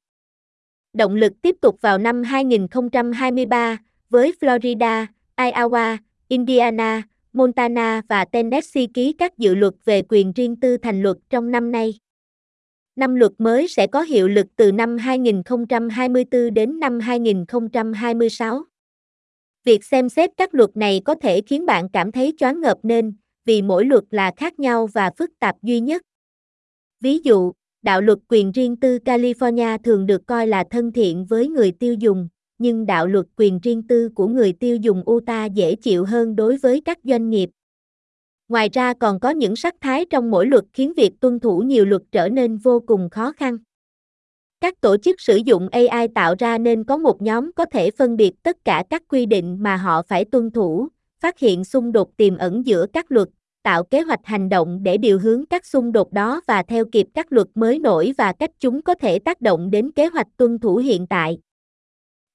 Động 0.93 1.15
lực 1.15 1.33
tiếp 1.43 1.57
tục 1.61 1.79
vào 1.81 1.99
năm 1.99 2.23
2023 2.23 3.79
với 4.11 4.33
Florida, 4.41 5.07
Iowa, 5.37 5.97
Indiana, 6.29 7.03
Montana 7.33 8.03
và 8.09 8.25
Tennessee 8.25 8.87
ký 8.95 9.13
các 9.13 9.39
dự 9.39 9.55
luật 9.55 9.75
về 9.85 10.03
quyền 10.09 10.33
riêng 10.33 10.57
tư 10.57 10.77
thành 10.77 11.03
luật 11.03 11.17
trong 11.31 11.51
năm 11.51 11.73
nay. 11.73 11.95
Năm 12.99 13.15
luật 13.15 13.33
mới 13.39 13.69
sẽ 13.69 13.87
có 13.87 14.03
hiệu 14.03 14.29
lực 14.29 14.47
từ 14.57 14.73
năm 14.73 14.99
2024 14.99 16.55
đến 16.55 16.81
năm 16.81 17.01
2026. 17.01 18.65
Việc 19.65 19.85
xem 19.85 20.09
xét 20.09 20.31
các 20.37 20.55
luật 20.55 20.77
này 20.77 21.01
có 21.05 21.15
thể 21.15 21.41
khiến 21.41 21.67
bạn 21.67 21.89
cảm 21.89 22.13
thấy 22.13 22.35
choáng 22.39 22.61
ngợp 22.61 22.79
nên, 22.83 23.15
vì 23.45 23.63
mỗi 23.63 23.85
luật 23.85 24.05
là 24.11 24.33
khác 24.37 24.59
nhau 24.59 24.87
và 24.87 25.11
phức 25.19 25.31
tạp 25.39 25.63
duy 25.63 25.81
nhất. 25.81 26.03
Ví 27.01 27.19
dụ, 27.19 27.53
đạo 27.83 28.01
luật 28.01 28.19
quyền 28.29 28.53
riêng 28.53 28.77
tư 28.77 28.99
California 29.05 29.79
thường 29.79 30.07
được 30.07 30.27
coi 30.27 30.47
là 30.47 30.65
thân 30.71 30.93
thiện 30.93 31.25
với 31.25 31.49
người 31.49 31.73
tiêu 31.73 31.95
dùng, 31.95 32.29
nhưng 32.59 32.87
đạo 32.87 33.07
luật 33.07 33.27
quyền 33.37 33.59
riêng 33.59 33.83
tư 33.83 34.09
của 34.15 34.27
người 34.27 34.53
tiêu 34.53 34.77
dùng 34.77 35.11
Utah 35.11 35.53
dễ 35.53 35.75
chịu 35.75 36.05
hơn 36.05 36.37
đối 36.37 36.57
với 36.57 36.81
các 36.85 36.99
doanh 37.05 37.31
nghiệp. 37.31 37.51
Ngoài 38.49 38.69
ra 38.73 38.95
còn 38.95 39.21
có 39.21 39.31
những 39.31 39.57
sắc 39.57 39.75
thái 39.81 40.05
trong 40.05 40.31
mỗi 40.31 40.47
luật 40.47 40.65
khiến 40.73 40.93
việc 40.97 41.21
tuân 41.21 41.41
thủ 41.41 41.59
nhiều 41.59 41.85
luật 41.85 42.03
trở 42.13 42.29
nên 42.29 42.57
vô 42.57 42.81
cùng 42.87 43.11
khó 43.11 43.33
khăn. 43.33 43.59
Các 44.61 44.81
tổ 44.81 44.97
chức 44.97 45.21
sử 45.21 45.37
dụng 45.37 45.69
AI 45.69 46.09
tạo 46.15 46.35
ra 46.39 46.59
nên 46.59 46.85
có 46.85 46.97
một 46.97 47.23
nhóm 47.23 47.53
có 47.53 47.65
thể 47.65 47.91
phân 47.91 48.17
biệt 48.17 48.33
tất 48.43 48.65
cả 48.65 48.85
các 48.91 49.03
quy 49.09 49.27
định 49.27 49.57
mà 49.61 49.77
họ 49.77 50.03
phải 50.03 50.25
tuân 50.25 50.51
thủ, 50.51 50.89
phát 51.21 51.39
hiện 51.39 51.65
xung 51.65 51.93
đột 51.93 52.17
tiềm 52.17 52.37
ẩn 52.37 52.67
giữa 52.67 52.87
các 52.93 53.13
luật, 53.13 53.29
tạo 53.63 53.85
kế 53.85 54.01
hoạch 54.01 54.21
hành 54.25 54.49
động 54.49 54.83
để 54.83 54.97
điều 54.97 55.19
hướng 55.19 55.47
các 55.47 55.67
xung 55.67 55.93
đột 55.93 56.13
đó 56.13 56.41
và 56.47 56.63
theo 56.63 56.85
kịp 56.93 57.07
các 57.15 57.33
luật 57.33 57.47
mới 57.55 57.79
nổi 57.79 58.13
và 58.19 58.33
cách 58.33 58.51
chúng 58.61 58.83
có 58.83 58.95
thể 58.95 59.19
tác 59.19 59.41
động 59.41 59.71
đến 59.71 59.91
kế 59.91 60.07
hoạch 60.07 60.27
tuân 60.37 60.59
thủ 60.59 60.77
hiện 60.77 61.07
tại. 61.07 61.39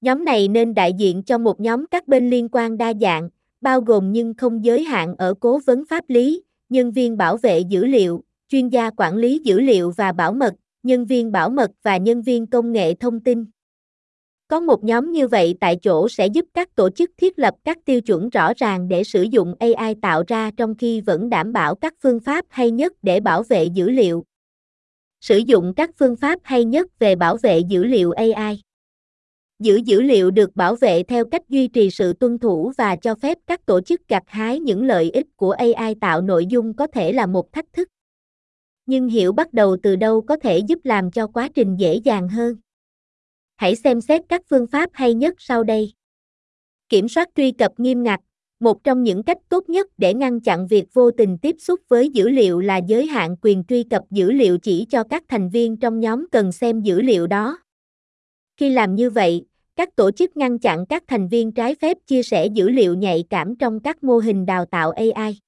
Nhóm 0.01 0.25
này 0.25 0.48
nên 0.48 0.74
đại 0.74 0.93
diện 0.93 1.24
cho 1.24 1.38
một 1.38 1.60
nhóm 1.60 1.86
các 1.88 2.08
bên 2.08 2.29
liên 2.29 2.50
quan 2.51 2.77
đa 2.77 2.93
dạng, 3.01 3.29
bao 3.63 3.82
gồm 3.82 4.12
nhưng 4.12 4.34
không 4.34 4.65
giới 4.65 4.84
hạn 4.84 5.15
ở 5.17 5.34
cố 5.39 5.60
vấn 5.65 5.84
pháp 5.89 6.03
lý, 6.08 6.43
nhân 6.70 6.91
viên 6.91 7.17
bảo 7.17 7.38
vệ 7.38 7.60
dữ 7.60 7.86
liệu, 7.86 8.24
chuyên 8.50 8.70
gia 8.70 8.89
quản 8.89 9.15
lý 9.15 9.39
dữ 9.43 9.60
liệu 9.60 9.91
và 9.91 10.12
bảo 10.12 10.34
mật, 10.34 10.53
nhân 10.84 11.05
viên 11.05 11.32
bảo 11.32 11.50
mật 11.50 11.72
và 11.84 11.98
nhân 11.98 12.22
viên 12.22 12.48
công 12.48 12.72
nghệ 12.72 12.93
thông 12.93 13.20
tin. 13.20 13.46
Có 14.48 14.60
một 14.60 14.84
nhóm 14.84 15.12
như 15.12 15.27
vậy 15.27 15.55
tại 15.60 15.77
chỗ 15.82 16.10
sẽ 16.10 16.27
giúp 16.27 16.46
các 16.53 16.75
tổ 16.75 16.89
chức 16.89 17.12
thiết 17.17 17.39
lập 17.39 17.55
các 17.63 17.77
tiêu 17.86 18.01
chuẩn 18.01 18.29
rõ 18.29 18.53
ràng 18.58 18.88
để 18.88 19.03
sử 19.03 19.22
dụng 19.22 19.55
AI 19.60 19.96
tạo 20.01 20.24
ra 20.27 20.51
trong 20.58 20.75
khi 20.75 21.01
vẫn 21.01 21.29
đảm 21.29 21.53
bảo 21.53 21.75
các 21.75 21.93
phương 22.03 22.20
pháp 22.20 22.46
hay 22.50 22.72
nhất 22.72 22.93
để 23.01 23.20
bảo 23.20 23.43
vệ 23.43 23.65
dữ 23.65 23.89
liệu. 23.89 24.24
Sử 25.22 25.38
dụng 25.38 25.74
các 25.75 25.89
phương 26.00 26.15
pháp 26.15 26.39
hay 26.43 26.65
nhất 26.65 27.00
về 27.00 27.15
bảo 27.15 27.38
vệ 27.38 27.60
dữ 27.60 27.84
liệu 27.84 28.12
AI. 28.12 28.62
Giữ 29.63 29.75
dữ 29.86 30.01
liệu 30.01 30.32
được 30.32 30.55
bảo 30.55 30.75
vệ 30.75 31.03
theo 31.03 31.25
cách 31.25 31.50
duy 31.50 31.67
trì 31.67 31.89
sự 31.89 32.13
tuân 32.13 32.39
thủ 32.39 32.72
và 32.77 32.96
cho 32.96 33.15
phép 33.15 33.38
các 33.48 33.65
tổ 33.65 33.82
chức 33.82 34.08
gặt 34.08 34.24
hái 34.27 34.60
những 34.60 34.86
lợi 34.86 35.12
ích 35.12 35.27
của 35.36 35.51
AI 35.51 35.96
tạo 36.01 36.22
nội 36.22 36.46
dung 36.46 36.74
có 36.74 36.88
thể 36.88 37.12
là 37.13 37.25
một 37.25 37.53
thách 37.53 37.74
thức. 37.74 37.88
Nhưng 38.86 39.08
hiểu 39.08 39.32
bắt 39.32 39.53
đầu 39.53 39.77
từ 39.84 39.96
đâu 39.96 40.22
có 40.22 40.38
thể 40.38 40.58
giúp 40.58 40.79
làm 40.84 41.12
cho 41.12 41.27
quá 41.27 41.50
trình 41.55 41.75
dễ 41.75 41.96
dàng 41.96 42.29
hơn. 42.29 42.55
Hãy 43.55 43.75
xem 43.75 44.01
xét 44.01 44.22
các 44.29 44.41
phương 44.50 44.67
pháp 44.67 44.89
hay 44.93 45.13
nhất 45.13 45.34
sau 45.38 45.63
đây. 45.63 45.93
Kiểm 46.89 47.08
soát 47.08 47.29
truy 47.36 47.51
cập 47.51 47.72
nghiêm 47.77 48.03
ngặt, 48.03 48.20
một 48.60 48.84
trong 48.84 49.03
những 49.03 49.24
cách 49.24 49.38
tốt 49.50 49.70
nhất 49.70 49.88
để 49.98 50.13
ngăn 50.13 50.39
chặn 50.39 50.67
việc 50.67 50.86
vô 50.93 51.12
tình 51.12 51.38
tiếp 51.38 51.55
xúc 51.60 51.79
với 51.88 52.10
dữ 52.10 52.29
liệu 52.29 52.60
là 52.60 52.77
giới 52.77 53.05
hạn 53.05 53.36
quyền 53.41 53.63
truy 53.63 53.84
cập 53.84 54.03
dữ 54.12 54.32
liệu 54.32 54.58
chỉ 54.58 54.86
cho 54.89 55.03
các 55.03 55.24
thành 55.27 55.50
viên 55.50 55.77
trong 55.77 56.00
nhóm 56.00 56.25
cần 56.32 56.51
xem 56.51 56.82
dữ 56.82 57.01
liệu 57.01 57.27
đó. 57.27 57.58
Khi 58.58 58.70
làm 58.70 58.96
như 58.96 59.10
vậy, 59.10 59.46
các 59.75 59.96
tổ 59.96 60.12
chức 60.12 60.38
ngăn 60.38 60.60
chặn 60.60 60.86
các 60.86 61.03
thành 61.08 61.27
viên 61.27 61.51
trái 61.51 61.75
phép 61.75 61.98
chia 62.08 62.24
sẻ 62.24 62.46
dữ 62.46 62.70
liệu 62.70 62.96
nhạy 62.96 63.24
cảm 63.30 63.56
trong 63.56 63.80
các 63.80 64.03
mô 64.03 64.18
hình 64.18 64.46
đào 64.46 64.65
tạo 64.65 64.92
AI. 64.92 65.39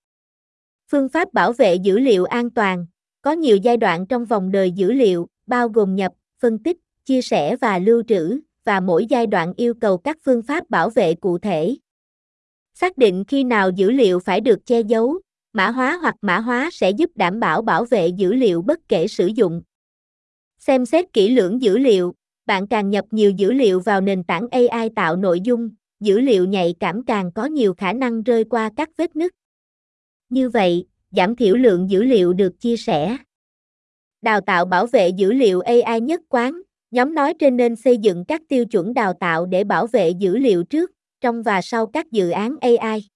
Phương 0.91 1.09
pháp 1.09 1.33
bảo 1.33 1.53
vệ 1.53 1.75
dữ 1.75 1.99
liệu 1.99 2.25
an 2.25 2.49
toàn 2.49 2.85
có 3.21 3.31
nhiều 3.31 3.57
giai 3.57 3.77
đoạn 3.77 4.05
trong 4.05 4.25
vòng 4.25 4.51
đời 4.51 4.71
dữ 4.71 4.91
liệu, 4.91 5.27
bao 5.47 5.69
gồm 5.69 5.95
nhập, 5.95 6.11
phân 6.39 6.63
tích, 6.63 6.77
chia 7.05 7.21
sẻ 7.21 7.55
và 7.55 7.79
lưu 7.79 8.03
trữ, 8.07 8.39
và 8.63 8.79
mỗi 8.79 9.05
giai 9.05 9.27
đoạn 9.27 9.53
yêu 9.57 9.73
cầu 9.73 9.97
các 9.97 10.17
phương 10.23 10.41
pháp 10.41 10.69
bảo 10.69 10.89
vệ 10.89 11.15
cụ 11.15 11.37
thể. 11.37 11.75
Xác 12.73 12.97
định 12.97 13.23
khi 13.27 13.43
nào 13.43 13.69
dữ 13.69 13.91
liệu 13.91 14.19
phải 14.19 14.41
được 14.41 14.65
che 14.65 14.81
giấu, 14.81 15.19
mã 15.53 15.69
hóa 15.69 15.97
hoặc 16.01 16.15
mã 16.21 16.39
hóa 16.39 16.69
sẽ 16.71 16.89
giúp 16.89 17.11
đảm 17.15 17.39
bảo 17.39 17.61
bảo 17.61 17.85
vệ 17.85 18.07
dữ 18.07 18.33
liệu 18.33 18.61
bất 18.61 18.79
kể 18.87 19.07
sử 19.07 19.27
dụng. 19.27 19.61
Xem 20.57 20.85
xét 20.85 21.13
kỹ 21.13 21.29
lưỡng 21.29 21.61
dữ 21.61 21.77
liệu, 21.77 22.15
bạn 22.45 22.67
càng 22.67 22.89
nhập 22.89 23.05
nhiều 23.11 23.31
dữ 23.31 23.51
liệu 23.51 23.79
vào 23.79 24.01
nền 24.01 24.23
tảng 24.23 24.47
AI 24.51 24.89
tạo 24.95 25.15
nội 25.15 25.41
dung, 25.41 25.69
dữ 25.99 26.19
liệu 26.19 26.45
nhạy 26.45 26.75
cảm 26.79 27.03
càng 27.03 27.31
có 27.31 27.45
nhiều 27.45 27.73
khả 27.73 27.93
năng 27.93 28.23
rơi 28.23 28.43
qua 28.43 28.69
các 28.77 28.89
vết 28.97 29.15
nứt. 29.15 29.31
Như 30.29 30.49
vậy, 30.49 30.85
giảm 31.11 31.35
thiểu 31.35 31.55
lượng 31.55 31.89
dữ 31.89 32.03
liệu 32.03 32.33
được 32.33 32.59
chia 32.59 32.77
sẻ. 32.77 33.17
Đào 34.21 34.41
tạo 34.41 34.65
bảo 34.65 34.87
vệ 34.87 35.09
dữ 35.09 35.31
liệu 35.31 35.61
AI 35.61 36.01
nhất 36.01 36.21
quán, 36.29 36.61
nhóm 36.91 37.15
nói 37.15 37.33
trên 37.39 37.57
nên 37.57 37.75
xây 37.75 37.97
dựng 37.97 38.25
các 38.25 38.41
tiêu 38.49 38.65
chuẩn 38.65 38.93
đào 38.93 39.13
tạo 39.19 39.45
để 39.45 39.63
bảo 39.63 39.87
vệ 39.87 40.09
dữ 40.09 40.37
liệu 40.37 40.63
trước, 40.63 40.91
trong 41.21 41.43
và 41.43 41.61
sau 41.61 41.85
các 41.87 42.11
dự 42.11 42.29
án 42.29 42.55
AI. 42.61 43.07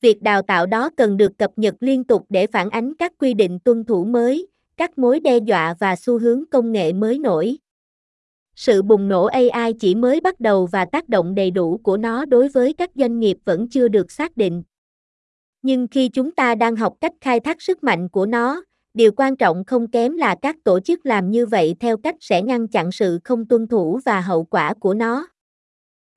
Việc 0.00 0.22
đào 0.22 0.42
tạo 0.42 0.66
đó 0.66 0.90
cần 0.96 1.16
được 1.16 1.38
cập 1.38 1.50
nhật 1.56 1.74
liên 1.80 2.04
tục 2.04 2.26
để 2.28 2.46
phản 2.46 2.70
ánh 2.70 2.94
các 2.94 3.12
quy 3.18 3.34
định 3.34 3.58
tuân 3.64 3.84
thủ 3.84 4.04
mới, 4.04 4.46
các 4.76 4.98
mối 4.98 5.20
đe 5.20 5.38
dọa 5.38 5.74
và 5.80 5.96
xu 5.96 6.18
hướng 6.18 6.44
công 6.50 6.72
nghệ 6.72 6.92
mới 6.92 7.18
nổi. 7.18 7.56
Sự 8.64 8.82
bùng 8.82 9.08
nổ 9.08 9.24
AI 9.24 9.72
chỉ 9.72 9.94
mới 9.94 10.20
bắt 10.20 10.40
đầu 10.40 10.66
và 10.66 10.84
tác 10.84 11.08
động 11.08 11.34
đầy 11.34 11.50
đủ 11.50 11.80
của 11.82 11.96
nó 11.96 12.24
đối 12.24 12.48
với 12.48 12.72
các 12.72 12.90
doanh 12.94 13.18
nghiệp 13.18 13.36
vẫn 13.44 13.68
chưa 13.68 13.88
được 13.88 14.10
xác 14.10 14.36
định. 14.36 14.62
Nhưng 15.62 15.86
khi 15.86 16.08
chúng 16.08 16.32
ta 16.32 16.54
đang 16.54 16.76
học 16.76 16.94
cách 17.00 17.12
khai 17.20 17.40
thác 17.40 17.62
sức 17.62 17.84
mạnh 17.84 18.08
của 18.08 18.26
nó, 18.26 18.64
điều 18.94 19.12
quan 19.16 19.36
trọng 19.36 19.64
không 19.64 19.90
kém 19.90 20.16
là 20.16 20.36
các 20.42 20.56
tổ 20.64 20.80
chức 20.80 21.06
làm 21.06 21.30
như 21.30 21.46
vậy 21.46 21.76
theo 21.80 21.96
cách 21.96 22.14
sẽ 22.20 22.42
ngăn 22.42 22.68
chặn 22.68 22.92
sự 22.92 23.18
không 23.24 23.44
tuân 23.44 23.66
thủ 23.66 24.00
và 24.04 24.20
hậu 24.20 24.44
quả 24.44 24.74
của 24.74 24.94
nó. 24.94 25.26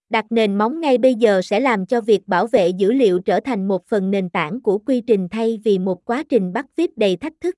Đặt 0.09 0.25
nền 0.29 0.57
móng 0.57 0.79
ngay 0.79 0.97
bây 0.97 1.15
giờ 1.15 1.41
sẽ 1.41 1.59
làm 1.59 1.85
cho 1.85 2.01
việc 2.01 2.27
bảo 2.27 2.47
vệ 2.47 2.69
dữ 2.69 2.91
liệu 2.91 3.19
trở 3.19 3.39
thành 3.39 3.67
một 3.67 3.85
phần 3.85 4.11
nền 4.11 4.29
tảng 4.29 4.61
của 4.61 4.77
quy 4.77 5.01
trình 5.01 5.27
thay 5.31 5.59
vì 5.63 5.79
một 5.79 6.05
quá 6.05 6.23
trình 6.29 6.53
bắt 6.53 6.65
vít 6.75 6.97
đầy 6.97 7.15
thách 7.15 7.33
thức. 7.41 7.55